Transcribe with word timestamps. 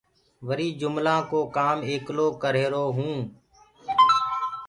رويٚ 0.47 0.77
جُملآنٚ 0.79 1.27
ڪو 1.31 1.39
ڪآم 1.55 1.77
ايڪلو 1.89 2.27
ڪرريهرو 2.41 2.85
هي 2.97 3.11